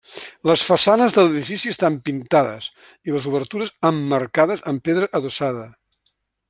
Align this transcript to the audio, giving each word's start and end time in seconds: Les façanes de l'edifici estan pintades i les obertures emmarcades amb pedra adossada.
Les 0.49 0.61
façanes 0.69 1.15
de 1.17 1.25
l'edifici 1.25 1.73
estan 1.75 1.99
pintades 2.07 2.71
i 3.11 3.15
les 3.17 3.29
obertures 3.33 3.73
emmarcades 3.93 4.69
amb 4.73 4.87
pedra 4.89 5.15
adossada. 5.21 5.67